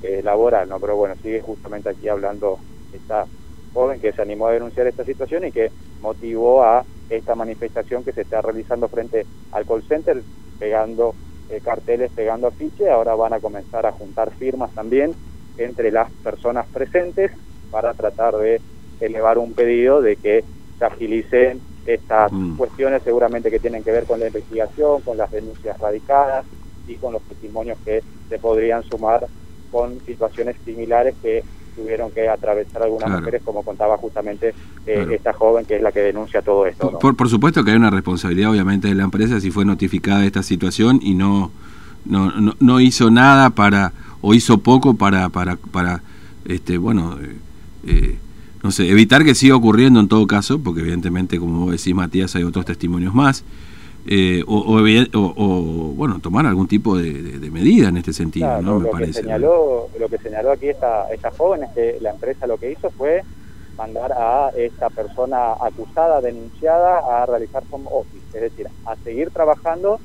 laboral 0.00 0.68
no 0.70 0.80
pero 0.80 0.96
bueno 0.96 1.16
sigue 1.22 1.42
justamente 1.42 1.90
aquí 1.90 2.08
hablando 2.08 2.60
esta 2.90 3.28
joven 3.74 4.00
que 4.00 4.12
se 4.14 4.22
animó 4.22 4.46
a 4.46 4.52
denunciar 4.52 4.86
esta 4.86 5.04
situación 5.04 5.44
y 5.44 5.52
que 5.52 5.72
motivó 6.00 6.62
a 6.62 6.86
esta 7.10 7.34
manifestación 7.34 8.04
que 8.04 8.14
se 8.14 8.22
está 8.22 8.40
realizando 8.40 8.88
frente 8.88 9.26
al 9.50 9.66
call 9.66 9.84
center 9.84 10.24
pegando 10.58 11.14
eh, 11.50 11.60
carteles 11.60 12.10
pegando 12.12 12.46
afiches, 12.46 12.88
ahora 12.88 13.14
van 13.14 13.34
a 13.34 13.40
comenzar 13.40 13.84
a 13.84 13.92
juntar 13.92 14.34
firmas 14.38 14.72
también 14.72 15.14
entre 15.58 15.92
las 15.92 16.10
personas 16.22 16.66
presentes 16.68 17.32
para 17.68 17.92
tratar 17.92 18.34
de 18.38 18.62
elevar 18.98 19.36
un 19.36 19.52
pedido 19.52 20.00
de 20.00 20.16
que 20.16 20.46
se 20.78 20.84
agilicen 20.86 21.60
estas 21.86 22.32
mm. 22.32 22.56
cuestiones 22.56 23.02
seguramente 23.02 23.50
que 23.50 23.58
tienen 23.58 23.82
que 23.82 23.92
ver 23.92 24.04
con 24.04 24.20
la 24.20 24.26
investigación, 24.26 25.02
con 25.02 25.16
las 25.16 25.30
denuncias 25.30 25.78
radicadas 25.78 26.44
y 26.86 26.94
con 26.96 27.12
los 27.12 27.22
testimonios 27.22 27.78
que 27.84 28.02
se 28.28 28.38
podrían 28.38 28.82
sumar 28.84 29.26
con 29.70 29.98
situaciones 30.06 30.56
similares 30.64 31.14
que 31.22 31.42
tuvieron 31.74 32.10
que 32.12 32.28
atravesar 32.28 32.82
algunas 32.84 33.10
mujeres, 33.10 33.42
como 33.44 33.62
contaba 33.62 33.96
justamente 33.96 34.54
eh, 34.86 35.06
esta 35.10 35.32
joven 35.32 35.64
que 35.64 35.76
es 35.76 35.82
la 35.82 35.92
que 35.92 36.00
denuncia 36.00 36.40
todo 36.42 36.66
esto. 36.66 36.98
Por, 37.00 37.16
por, 37.16 37.28
supuesto 37.28 37.64
que 37.64 37.72
hay 37.72 37.76
una 37.76 37.90
responsabilidad, 37.90 38.50
obviamente, 38.50 38.88
de 38.88 38.94
la 38.94 39.04
empresa 39.04 39.40
si 39.40 39.50
fue 39.50 39.64
notificada 39.64 40.20
de 40.20 40.26
esta 40.26 40.42
situación 40.42 41.00
y 41.02 41.14
no, 41.14 41.50
no, 42.04 42.54
no, 42.60 42.80
hizo 42.80 43.10
nada 43.10 43.50
para, 43.50 43.92
o 44.20 44.34
hizo 44.34 44.58
poco 44.58 44.94
para, 44.94 45.28
para, 45.30 45.56
para 45.56 46.02
este, 46.44 46.78
bueno, 46.78 47.18
eh, 47.20 47.36
eh, 47.86 48.18
no 48.64 48.70
sé, 48.70 48.88
evitar 48.88 49.24
que 49.24 49.34
siga 49.34 49.54
ocurriendo 49.54 50.00
en 50.00 50.08
todo 50.08 50.26
caso, 50.26 50.58
porque 50.58 50.80
evidentemente, 50.80 51.38
como 51.38 51.66
vos 51.66 51.72
decís, 51.72 51.94
Matías, 51.94 52.34
hay 52.34 52.44
otros 52.44 52.64
testimonios 52.64 53.14
más. 53.14 53.44
Eh, 54.06 54.42
o, 54.46 54.58
o, 54.58 55.94
bueno 55.94 56.18
tomar 56.18 56.44
algún 56.44 56.68
tipo 56.68 56.98
de, 56.98 57.38
medida 57.50 57.88
en 57.88 57.96
este 57.96 58.12
sentido 58.12 58.60
no 58.60 58.78
me 58.78 58.84
lo 58.84 58.90
parece 58.90 59.12
que 59.12 59.20
señaló, 59.22 59.88
lo 59.98 60.08
que 60.10 60.18
señaló 60.18 60.52
aquí 60.52 60.68
esta 60.68 61.10
esta 61.10 61.30
joven 61.30 61.62
es 61.62 61.70
que 61.70 61.96
la 62.02 62.10
empresa 62.10 62.46
lo 62.46 62.58
que 62.58 62.72
hizo 62.72 62.90
fue 62.90 63.22
mandar 63.78 64.12
a 64.12 64.50
esta 64.58 64.90
persona 64.90 65.54
acusada 65.54 66.20
denunciada 66.20 66.98
a 66.98 67.24
realizar 67.24 67.62
home 67.70 67.86
office 67.90 68.26
es 68.34 68.42
decir 68.42 68.68
a 68.84 68.94
seguir 68.96 69.30
trabajando 69.30 69.98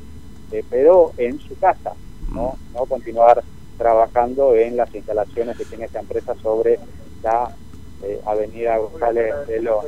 eh, 0.54 0.63
pero 0.70 1.12
en 1.18 1.38
su 1.42 1.60
casa 1.60 1.92
no 2.32 2.54
mm. 2.54 2.74
no 2.75 2.86
continuar 2.86 3.44
trabajando 3.78 4.56
en 4.56 4.78
las 4.78 4.96
instalaciones 4.96 5.58
que 5.58 5.66
tiene 5.66 5.84
esta 5.84 6.00
empresa 6.00 6.36
sobre 6.42 6.80
la 7.22 7.54
eh, 8.01 8.22
Avenida 8.25 8.77
González 8.77 9.34
de 9.48 9.62
los. 9.62 9.84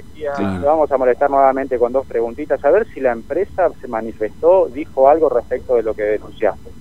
Vamos 0.64 0.92
a 0.92 0.98
molestar 0.98 1.30
nuevamente 1.30 1.80
con 1.80 1.94
dos 1.94 2.06
preguntitas, 2.06 2.64
a 2.64 2.70
ver 2.70 2.88
si 2.94 3.00
la 3.00 3.12
empresa 3.12 3.72
se 3.80 3.88
manifestó, 3.88 4.68
dijo 4.68 5.08
algo 5.08 5.30
respecto 5.30 5.76
de 5.76 5.84
lo 5.84 5.94
que 5.94 6.04
denunciaste. 6.04 6.72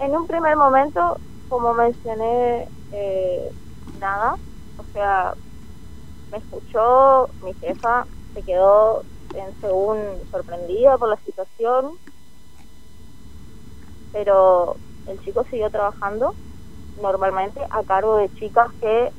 En 0.00 0.16
un 0.16 0.26
primer 0.26 0.56
momento, 0.56 1.18
como 1.48 1.74
mencioné, 1.74 2.68
eh, 2.92 3.52
nada, 4.00 4.34
o 4.76 4.84
sea, 4.92 5.34
me 6.32 6.38
escuchó 6.38 7.30
mi 7.42 7.54
jefa, 7.54 8.06
se 8.34 8.42
quedó 8.42 9.04
en 9.34 9.54
según 9.60 9.98
sorprendida 10.30 10.98
por 10.98 11.08
la 11.08 11.16
situación, 11.18 11.92
pero 14.12 14.76
el 15.06 15.20
chico 15.20 15.44
siguió 15.50 15.70
trabajando 15.70 16.34
normalmente 17.00 17.60
a 17.70 17.84
cargo 17.84 18.16
de 18.16 18.28
chicas 18.30 18.68
que 18.80 19.12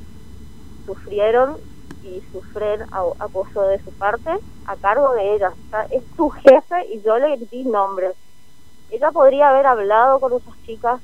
sufrieron 0.84 1.58
y 2.02 2.22
sufren 2.32 2.82
acoso 3.18 3.62
de 3.62 3.80
su 3.82 3.92
parte 3.92 4.30
a 4.64 4.76
cargo 4.76 5.12
de 5.12 5.34
ella. 5.34 5.56
es 5.90 6.04
su 6.16 6.30
jefe 6.30 6.86
y 6.88 7.02
yo 7.02 7.18
le 7.18 7.36
di 7.50 7.64
nombres. 7.64 8.16
Ella 8.88 9.10
podría 9.10 9.50
haber 9.50 9.66
hablado 9.66 10.20
con 10.20 10.32
esas 10.34 10.60
chicas, 10.62 11.00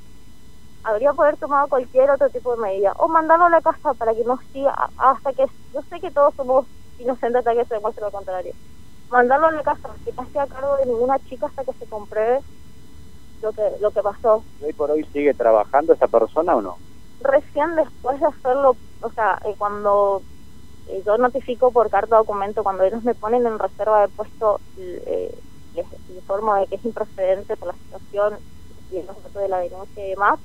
habría 0.83 1.13
poder 1.13 1.37
tomado 1.37 1.67
cualquier 1.67 2.09
otro 2.11 2.29
tipo 2.29 2.55
de 2.55 2.61
medida 2.61 2.93
o 2.97 3.07
mandarlo 3.07 3.45
a 3.45 3.49
la 3.49 3.61
casa 3.61 3.93
para 3.95 4.13
que 4.13 4.23
no 4.23 4.39
siga 4.51 4.73
hasta 4.97 5.33
que 5.33 5.45
yo 5.73 5.81
sé 5.89 5.99
que 5.99 6.11
todos 6.11 6.33
somos 6.35 6.67
inocentes 6.97 7.39
hasta 7.39 7.53
que 7.53 7.65
se 7.65 7.75
demuestre 7.75 8.03
lo 8.03 8.11
contrario. 8.11 8.53
Mandarlo 9.09 9.47
a 9.47 9.51
la 9.51 9.63
casa, 9.63 9.89
que 10.05 10.13
no 10.15 10.23
esté 10.23 10.39
a 10.39 10.47
cargo 10.47 10.77
de 10.77 10.85
ninguna 10.85 11.19
chica 11.19 11.47
hasta 11.47 11.65
que 11.65 11.73
se 11.73 11.87
compruebe 11.87 12.41
lo 13.41 13.53
que 13.53 13.71
lo 13.79 13.91
que 13.91 14.01
pasó. 14.03 14.45
¿Hoy 14.61 14.73
por 14.73 14.91
hoy 14.91 15.03
sigue 15.11 15.33
trabajando 15.33 15.93
esa 15.93 16.07
persona 16.07 16.55
o 16.55 16.61
no? 16.61 16.77
Recién 17.19 17.75
después 17.75 18.19
de 18.19 18.27
hacerlo 18.27 18.77
o 19.01 19.11
sea, 19.11 19.39
eh, 19.45 19.55
cuando 19.57 20.25
eh, 20.87 21.03
yo 21.05 21.17
notifico 21.17 21.71
por 21.73 21.89
carta 21.89 22.17
documento, 22.17 22.63
cuando 22.63 22.83
ellos 22.83 23.03
me 23.03 23.15
ponen 23.15 23.47
en 23.47 23.59
reserva 23.59 24.01
de 24.01 24.09
puesto, 24.09 24.61
eh, 24.77 25.41
les 25.73 25.87
informo 26.09 26.55
de 26.55 26.67
que 26.67 26.75
es 26.77 26.85
improcedente 26.85 27.57
por 27.57 27.69
la 27.69 27.77
situación 27.83 28.39
y 28.89 28.99
el 28.99 29.09
objeto 29.09 29.39
de 29.39 29.49
la 29.49 29.59
denuncia 29.59 30.05
y 30.05 30.09
demás, 30.11 30.39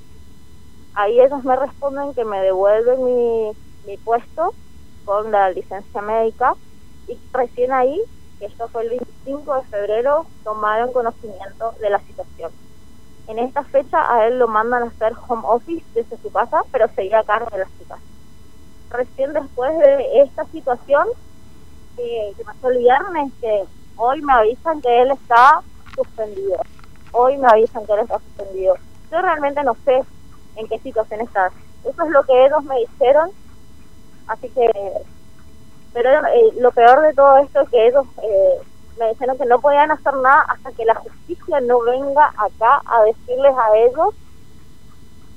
ahí 0.95 1.21
ellos 1.21 1.45
me 1.45 1.57
responden 1.57 2.15
que 2.15 2.25
me 2.25 2.41
devuelven 2.41 3.05
mi, 3.05 3.53
mi 3.85 3.99
puesto 3.99 4.57
con 5.05 5.31
la 5.33 5.51
licencia 5.51 6.01
médica 6.03 6.57
y 7.07 7.23
recién 7.33 7.73
ahí, 7.73 8.03
que 8.39 8.47
esto 8.47 8.69
fue 8.71 8.83
el 8.85 8.91
25 8.91 9.55
de 9.57 9.65
febrero, 9.65 10.31
tomaron 10.45 10.93
conocimiento 10.93 11.75
de 11.81 11.91
la 11.91 12.01
situación. 12.07 12.53
En 13.27 13.39
esta 13.39 13.65
fecha 13.65 13.99
a 14.13 14.27
él 14.27 14.39
lo 14.39 14.49
mandan 14.49 14.83
a 14.85 14.87
hacer 14.87 15.13
home 15.29 15.43
office 15.47 15.85
desde 15.95 16.19
su 16.19 16.31
casa, 16.31 16.63
pero 16.71 16.89
seguía 16.95 17.21
a 17.21 17.25
cargo 17.25 17.49
de 17.53 17.59
las 17.59 17.79
chicas 17.79 18.01
recién 18.95 19.33
después 19.33 19.77
de 19.79 20.23
esta 20.23 20.45
situación 20.47 21.05
que, 21.97 22.33
que 22.37 22.45
pasó 22.45 22.71
el 22.71 22.79
viernes, 22.79 23.33
que 23.41 23.65
hoy 23.97 24.23
me 24.23 24.33
avisan 24.33 24.81
que 24.81 25.03
él 25.03 25.11
está 25.11 25.63
suspendido. 25.95 26.61
Hoy 27.13 27.37
me 27.39 27.49
avisan 27.49 27.87
que 27.87 27.93
él 27.93 28.01
está 28.01 28.19
suspendido. 28.21 28.77
Yo 29.11 29.23
realmente 29.23 29.63
no 29.63 29.77
sé 29.85 30.03
en 30.57 30.69
qué 30.69 30.79
situación 30.81 31.21
está. 31.21 31.53
Eso 31.85 32.03
es 32.03 32.11
lo 32.11 32.25
que 32.25 32.47
ellos 32.47 32.63
me 32.65 32.77
dijeron. 32.79 33.31
Así 34.27 34.49
que, 34.51 34.71
pero 35.93 36.11
eh, 36.11 36.53
lo 36.59 36.73
peor 36.73 37.03
de 37.03 37.15
todo 37.15 37.37
esto 37.39 37.61
es 37.61 37.69
que 37.71 37.87
ellos 37.87 38.07
eh, 38.23 38.59
me 38.99 39.09
dijeron 39.11 39.39
que 39.39 39.47
no 39.47 39.61
podían 39.61 39.91
hacer 39.91 40.15
nada 40.15 40.45
hasta 40.49 40.73
que 40.73 40.85
la 40.85 40.95
justicia 40.95 41.61
no 41.61 41.81
venga 41.81 42.33
acá 42.37 42.83
a 42.87 43.03
decirles 43.05 43.55
a 43.57 43.77
ellos 43.77 44.15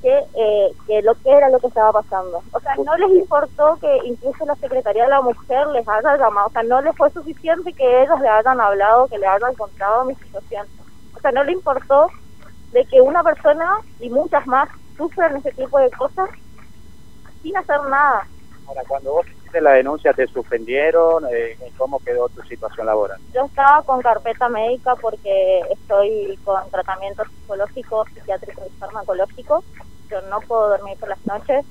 que, 0.02 0.26
eh, 0.36 0.72
que 0.86 1.02
lo 1.02 1.16
que 1.16 1.32
era 1.32 1.50
lo 1.50 1.60
que 1.60 1.68
estaba 1.68 1.92
pasando. 1.92 2.42
O 2.52 2.60
sea, 2.60 2.76
no 2.76 2.96
les 2.98 3.10
importó 3.10 3.78
que 3.80 4.00
incluso 4.04 4.46
la 4.46 4.56
Secretaría 4.56 5.04
de 5.04 5.10
la 5.10 5.22
Mujer 5.22 5.68
les 5.68 5.88
haya 5.88 6.18
llamado, 6.18 6.48
o 6.48 6.52
sea, 6.52 6.64
no 6.64 6.82
les 6.82 6.96
fue 6.96 7.10
suficiente 7.12 7.74
que 7.74 8.04
ellos 8.04 8.20
le 8.20 8.30
hayan 8.30 8.62
hablado, 8.62 9.08
que 9.08 9.18
le 9.18 9.28
hayan 9.28 9.56
contado 9.56 10.06
mi 10.06 10.16
situación. 10.16 10.68
O 11.16 11.20
sea, 11.20 11.32
no 11.32 11.44
le 11.44 11.54
importó 11.54 12.08
de 12.72 12.86
que 12.86 13.02
una 13.02 13.24
persona 13.24 13.70
y 14.00 14.10
muchas 14.10 14.46
más 14.46 14.70
sufran 14.96 15.38
ese 15.38 15.52
tipo 15.52 15.80
de 15.80 15.90
cosas 15.92 16.30
sin 17.42 17.58
hacer 17.58 17.82
nada. 17.90 18.28
Ahora, 18.68 18.84
cuando 18.88 19.14
vos 19.14 19.26
hiciste 19.48 19.62
la 19.62 19.72
denuncia, 19.72 20.13
¿te 20.13 20.27
suspendieron? 20.27 21.25
Eh, 21.32 21.58
¿Cómo 21.77 22.00
quedó 22.00 22.27
tu 22.30 22.42
situación 22.44 22.86
laboral? 22.86 23.20
Yo 23.34 23.46
estaba 23.46 23.82
con 23.84 24.01
carpeta 24.01 24.50
médica 24.50 24.96
porque 24.96 25.62
estoy 25.72 26.38
con 26.44 26.70
tratamiento 26.70 27.24
psicológico, 27.24 28.06
psiquiátrico 28.13 28.62
y 28.66 28.80
farmacológico 28.80 29.63
yo 30.10 30.22
no 30.30 30.39
puedo 30.42 30.70
dormir 30.70 30.98
por 30.98 31.10
las 31.10 31.25
noches. 31.25 31.66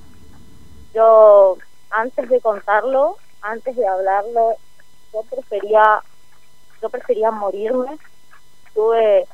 Yo, 0.94 1.56
antes 1.90 2.28
de 2.28 2.40
contarlo, 2.40 3.16
antes 3.42 3.76
de 3.76 3.86
hablarlo, 3.86 4.56
yo 5.12 5.22
prefería, 5.22 6.02
yo 6.82 6.88
prefería 6.90 7.30
morirme. 7.30 7.98
Tuve, 8.74 9.26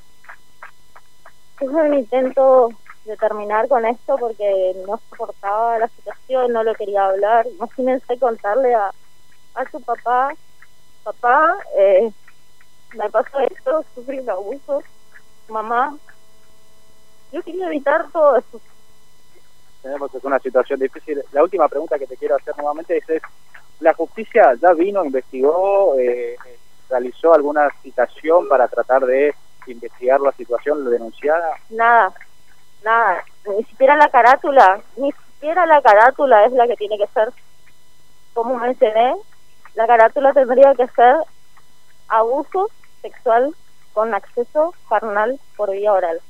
tuve 1.59 1.83
un 1.83 1.95
intento 1.95 2.71
de 3.05 3.17
terminar 3.17 3.69
con 3.69 3.85
esto 3.85 4.17
porque 4.19 4.75
no 4.87 5.01
soportaba 5.09 5.79
la 5.79 5.89
situación, 5.89 6.53
no 6.53 6.63
lo 6.63 6.75
quería 6.75 7.07
hablar. 7.07 7.47
Imagínense 7.47 8.19
contarle 8.19 8.75
a, 8.75 8.91
a 9.55 9.71
su 9.71 9.81
papá, 9.81 10.35
papá, 11.03 11.57
eh, 11.77 12.13
me 12.93 13.11
pasó 13.11 13.41
esto, 13.41 13.85
sufrí 13.95 14.21
un 14.21 14.31
abuso, 14.31 14.83
mamá. 15.49 15.97
Yo 17.33 17.43
quería 17.43 17.67
evitar 17.67 18.11
todo 18.13 18.37
eso 18.37 18.61
tenemos 19.83 20.11
una 20.23 20.39
situación 20.39 20.81
difícil. 20.81 21.23
La 21.33 21.43
última 21.43 21.69
pregunta 21.69 21.99
que 21.99 22.07
te 22.07 22.17
quiero 22.17 22.37
hacer 22.37 22.57
nuevamente 22.57 23.03
es, 23.07 23.23
¿la 23.81 23.93
justicia 23.95 24.55
ya 24.61 24.73
vino, 24.73 25.05
investigó, 25.05 25.99
eh, 25.99 26.37
realizó 26.89 27.35
alguna 27.35 27.69
citación 27.83 28.49
para 28.49 28.69
tratar 28.69 29.05
de 29.05 29.35
investigar 29.67 30.21
la 30.21 30.33
situación 30.33 30.89
denunciada? 30.89 31.57
Nada, 31.71 32.15
nada, 32.85 33.25
ni 33.47 33.65
siquiera 33.65 33.97
la 33.97 34.09
carátula, 34.09 34.81
ni 34.97 35.12
siquiera 35.12 35.67
la 35.67 35.83
carátula 35.83 36.45
es 36.45 36.53
la 36.53 36.67
que 36.67 36.77
tiene 36.77 36.99
que 36.99 37.07
ser, 37.09 37.33
como 38.35 38.59
mencioné, 38.59 39.15
la 39.75 39.87
carátula 39.87 40.33
tendría 40.33 40.75
que 40.75 40.87
ser 40.89 41.17
abuso 42.09 42.69
sexual 43.01 43.55
con 43.93 44.15
acceso 44.15 44.75
carnal 44.89 45.39
por 45.57 45.71
vía 45.71 45.93
oral. 45.93 46.21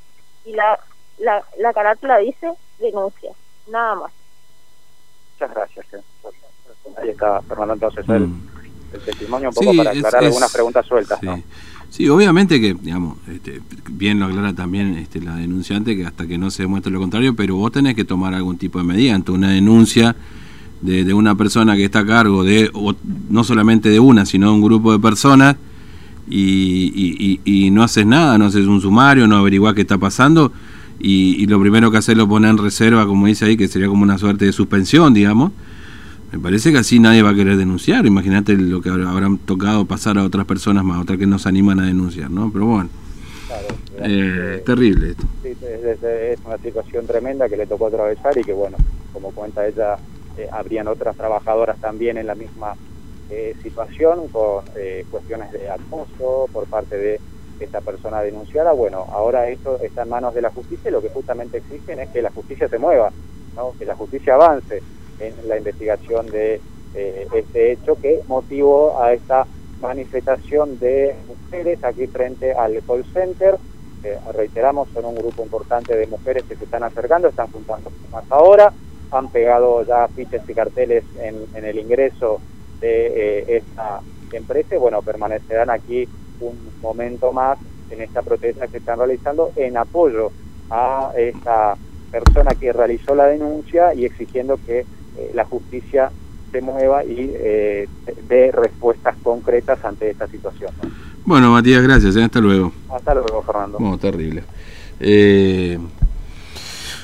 Y 0.45 0.53
la, 0.53 0.79
la, 1.19 1.45
la 1.59 1.73
carátula 1.73 2.19
dice 2.19 2.53
denuncia, 2.79 3.33
nada 3.69 3.95
más. 3.97 4.13
Muchas 5.35 5.55
gracias. 5.55 5.87
Eh. 5.93 6.03
Ahí 6.97 7.11
está 7.11 7.41
Fernando 7.43 7.75
entonces 7.75 8.09
el, 8.09 8.27
mm. 8.27 8.51
testimonio 9.05 9.49
un 9.49 9.55
poco 9.55 9.77
para 9.77 9.91
aclarar 9.91 10.25
algunas 10.25 10.53
preguntas 10.53 10.87
sueltas. 10.87 11.21
Sí. 11.21 11.45
Obviamente 12.09 12.61
que, 12.61 12.75
digamos, 12.75 13.19
este, 13.31 13.61
bien 13.91 14.19
lo 14.19 14.27
aclara 14.27 14.55
también 14.55 14.97
este, 14.97 15.21
la 15.21 15.37
denunciante, 15.37 15.97
que 15.97 16.07
hasta 16.07 16.27
que 16.27 16.39
no 16.39 16.51
se 16.51 16.63
demuestre 16.63 16.91
lo 16.91 17.01
contrario, 17.01 17.35
pero 17.37 17.57
vos 17.57 17.71
tenés 17.71 17.95
que 17.95 18.05
tomar 18.05 18.35
algún 18.35 18.57
tipo 18.57 18.79
de 18.79 18.85
medida 18.85 19.15
ante 19.15 19.33
una 19.33 19.51
denuncia 19.51 20.17
de, 20.81 21.15
una 21.15 21.37
persona 21.37 21.77
que 21.77 21.85
está 21.85 22.01
a 22.01 22.07
cargo 22.07 22.45
de, 22.45 22.71
no 23.31 23.45
solamente 23.45 23.89
de 23.89 24.01
una, 24.01 24.27
sino 24.27 24.49
de 24.49 24.55
un 24.55 24.63
grupo 24.63 24.93
de 24.93 24.99
personas, 24.99 25.57
y, 26.29 27.41
y, 27.45 27.71
no 27.71 27.83
haces 27.83 28.07
nada, 28.07 28.39
no 28.39 28.47
haces 28.47 28.67
un 28.67 28.81
sumario, 28.81 29.27
no 29.27 29.37
averiguás 29.37 29.75
qué 29.75 29.83
está 29.83 29.99
pasando, 29.99 30.53
y, 30.99 31.47
lo 31.47 31.61
primero 31.61 31.91
que 31.91 31.99
haces 31.99 32.17
lo 32.17 32.29
poner 32.29 32.51
en 32.51 32.59
reserva, 32.59 33.07
como 33.07 33.27
dice 33.27 33.45
ahí, 33.45 33.57
que 33.57 33.69
sería 33.69 33.89
como 33.89 34.03
una 34.03 34.19
suerte 34.19 34.45
de 34.45 34.53
suspensión, 34.53 35.13
digamos. 35.15 35.53
Me 36.33 36.39
parece 36.39 36.73
que 36.73 36.79
así 36.79 36.99
nadie 36.99 37.23
va 37.23 37.31
a 37.31 37.35
querer 37.35 37.59
denunciar. 37.59 38.07
Imagínate 38.07 38.55
lo 38.55 38.81
que 38.81 38.89
habrán 38.89 39.37
tocado 39.37 39.85
pasar 39.85 40.17
a 40.17 40.25
otras 40.25 40.47
personas 40.47 40.83
más, 40.83 41.03
otras 41.03 41.19
que 41.19 41.27
no 41.27 41.39
se 41.39 41.51
animan 41.51 41.79
a 41.81 41.87
denunciar, 41.87 42.31
¿no? 42.31 42.51
Pero 42.51 42.67
bueno, 42.67 42.89
eh, 43.99 44.57
es 44.57 44.65
terrible 44.65 45.11
esto. 45.11 45.25
Sí, 45.43 45.55
es, 45.61 46.39
una 46.47 46.57
situación 46.57 47.07
tremenda 47.07 47.51
que 47.51 47.59
le 47.59 47.67
tocó 47.67 47.89
atravesar 47.89 48.39
y 48.39 48.45
que, 48.45 48.55
bueno, 48.55 48.79
como 49.13 49.31
cuenta 49.33 49.67
ella, 49.67 49.99
eh, 50.39 50.49
habrían 50.51 50.89
otras 50.89 51.15
trabajadoras 51.17 51.79
también 51.79 52.17
en 52.17 52.27
la 52.27 52.35
misma 52.35 52.77
eh, 53.29 53.55
situación 53.63 54.29
con 54.29 54.65
eh, 54.75 55.05
cuestiones 55.11 55.53
de 55.53 55.69
acoso 55.69 56.49
por 56.51 56.67
parte 56.67 56.97
de 56.97 57.21
esta 57.61 57.83
persona 57.83 58.23
denunciada. 58.23 58.73
Bueno, 58.73 59.05
ahora 59.13 59.51
esto 59.51 59.79
está 59.83 60.05
en 60.05 60.09
manos 60.09 60.35
de 60.35 60.41
la 60.41 60.51
justicia 60.51 60.89
y 60.89 60.93
lo 60.93 61.03
que 61.03 61.11
justamente 61.11 61.59
exigen 61.59 62.01
es 62.01 62.09
que 62.09 62.23
la 62.23 62.31
justicia 62.31 62.69
se 62.69 62.79
mueva, 62.79 63.13
¿no? 63.55 63.75
que 63.79 63.85
la 63.85 63.97
justicia 63.97 64.35
avance 64.35 64.83
en 65.19 65.49
la 65.49 65.59
investigación 65.59 66.27
de 66.27 66.61
eh, 66.95 67.27
este 67.35 67.73
hecho 67.73 67.97
que 67.97 68.21
motivó 68.29 69.01
a 69.03 69.13
esta 69.13 69.47
manifestación 69.81 70.79
de 70.79 71.15
mujeres 71.27 71.83
aquí 71.83 72.07
frente 72.07 72.53
al 72.53 72.83
call 72.87 73.05
center. 73.13 73.57
reiteramos, 74.35 74.89
son 74.93 75.05
un 75.05 75.15
grupo 75.15 75.43
importante 75.43 75.97
de 75.97 76.07
mujeres 76.07 76.45
que 76.45 76.57
se 76.57 76.65
están 76.65 76.83
acercando, 76.83 77.29
están 77.29 77.49
juntando 77.53 77.91
más 78.11 78.25
ahora, 78.31 78.73
han 79.13 79.29
pegado 79.29 79.85
ya 79.85 80.09
fiches 80.09 80.43
y 80.49 80.55
carteles 80.55 81.05
en, 81.21 81.65
el 81.65 81.79
ingreso 81.79 82.41
de 82.81 83.07
eh, 83.07 83.57
esta 83.59 84.01
empresa 84.33 84.77
bueno, 84.79 85.03
permanecerán 85.03 85.71
aquí 85.71 86.09
un 86.41 86.57
momento 86.81 87.33
más 87.33 87.59
en 87.91 88.01
esta 88.01 88.23
protesta 88.23 88.67
que 88.69 88.79
están 88.79 88.99
realizando 88.99 89.53
en 89.57 89.77
apoyo 89.77 90.33
a 90.71 91.13
esta 91.17 91.77
persona 92.11 92.55
que 92.55 92.73
realizó 92.73 93.15
la 93.15 93.27
denuncia 93.27 93.95
y 93.95 94.07
exigiendo 94.07 94.59
que 94.67 94.81
eh, 94.81 94.87
la 95.35 95.45
justicia 95.45 96.11
se 96.51 96.61
mueva 96.61 97.05
y 97.05 97.33
eh, 97.35 97.89
dé 98.29 98.53
respuestas 98.53 99.17
concretas 99.23 99.85
ante 99.85 100.11
esta 100.11 100.29
situación. 100.29 100.71
Bueno, 101.25 101.51
Matías, 101.51 101.83
gracias. 101.83 102.17
Hasta 102.17 102.41
luego. 102.41 102.73
Hasta 102.91 103.15
luego, 103.15 103.43
Fernando. 103.43 103.79
Bueno, 103.79 103.99
terrible. 103.99 104.45
Eh, 105.01 105.79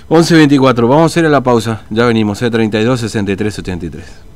11.24, 0.09 0.83
vamos 0.83 1.03
a 1.03 1.07
hacer 1.07 1.25
la 1.25 1.43
pausa. 1.43 1.83
Ya 1.91 2.05
venimos, 2.05 2.39
32 2.39 3.01
63 3.01 3.59
83. 3.59 4.28